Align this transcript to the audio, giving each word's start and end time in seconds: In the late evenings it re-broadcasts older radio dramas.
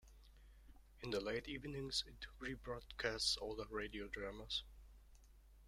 In 1.01 1.11
the 1.11 1.19
late 1.19 1.47
evenings 1.47 2.03
it 2.07 2.25
re-broadcasts 2.39 3.37
older 3.39 3.67
radio 3.69 4.07
dramas. 4.07 4.63